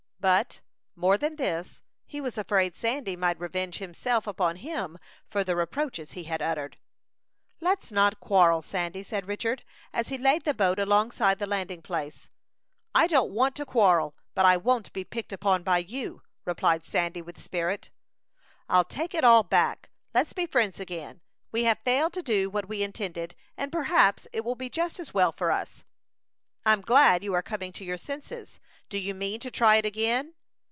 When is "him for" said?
4.57-5.43